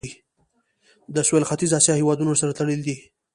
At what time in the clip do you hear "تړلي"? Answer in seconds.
2.59-2.83